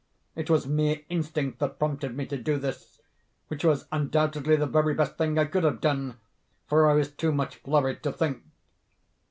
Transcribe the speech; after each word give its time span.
It 0.35 0.49
was 0.49 0.65
mere 0.65 1.01
instinct 1.09 1.59
that 1.59 1.77
prompted 1.77 2.17
me 2.17 2.25
to 2.25 2.35
do 2.35 2.57
this—which 2.57 3.63
was 3.63 3.85
undoubtedly 3.91 4.55
the 4.55 4.65
very 4.65 4.95
best 4.95 5.15
thing 5.15 5.37
I 5.37 5.45
could 5.45 5.63
have 5.63 5.79
done—for 5.79 6.89
I 6.89 6.95
was 6.95 7.11
too 7.11 7.31
much 7.31 7.57
flurried 7.57 8.01
to 8.01 8.11
think. 8.11 8.41